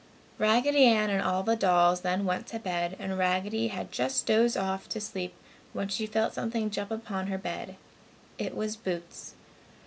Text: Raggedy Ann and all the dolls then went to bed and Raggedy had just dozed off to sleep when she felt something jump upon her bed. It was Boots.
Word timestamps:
Raggedy 0.39 0.85
Ann 0.87 1.11
and 1.11 1.21
all 1.21 1.43
the 1.43 1.55
dolls 1.55 2.01
then 2.01 2.25
went 2.25 2.47
to 2.47 2.57
bed 2.57 2.95
and 2.97 3.19
Raggedy 3.19 3.67
had 3.67 3.91
just 3.91 4.25
dozed 4.25 4.57
off 4.57 4.89
to 4.89 4.99
sleep 4.99 5.35
when 5.73 5.89
she 5.89 6.07
felt 6.07 6.33
something 6.33 6.71
jump 6.71 6.89
upon 6.89 7.27
her 7.27 7.37
bed. 7.37 7.75
It 8.39 8.55
was 8.55 8.75
Boots. 8.75 9.35